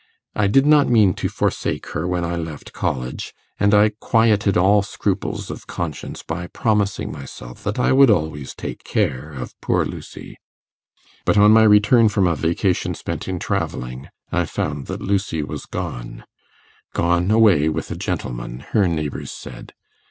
[0.35, 4.81] I did not mean to forsake her when I left college, and I quieted all
[4.81, 10.37] scruples of conscience by promising myself that I would always take care of poor Lucy.
[11.23, 15.67] But on my return from a vacation spent in travelling, I found that Lucy was
[15.67, 16.23] gone
[16.93, 19.71] gone away with a gentleman, her neighbours said.